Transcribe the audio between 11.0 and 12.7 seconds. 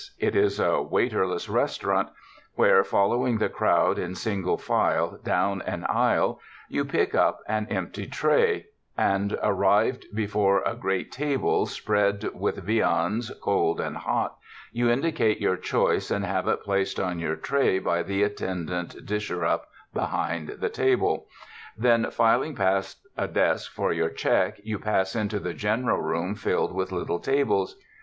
table spread with 202 TOURIST TOWNS